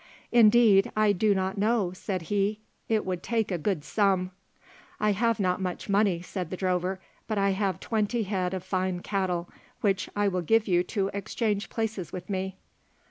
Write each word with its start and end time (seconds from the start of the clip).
"Indeed, 0.31 0.91
I 0.97 1.11
do 1.11 1.35
not 1.35 1.59
know," 1.59 1.91
said 1.93 2.23
he, 2.23 2.59
"it 2.89 3.05
would 3.05 3.21
take 3.21 3.51
a 3.51 3.59
good 3.59 3.83
sum." 3.83 4.31
"I 4.99 5.11
have 5.11 5.39
not 5.39 5.61
much 5.61 5.89
money," 5.89 6.23
said 6.23 6.49
the 6.49 6.57
drover, 6.57 6.99
"but 7.27 7.37
I 7.37 7.51
have 7.51 7.79
twenty 7.79 8.23
head 8.23 8.55
of 8.55 8.63
fine 8.63 9.01
cattle, 9.01 9.47
which 9.81 10.09
I 10.15 10.27
will 10.27 10.41
give 10.41 10.67
you 10.67 10.81
to 10.85 11.11
exchange 11.13 11.69
places 11.69 12.11
with 12.11 12.31
me." 12.31 12.57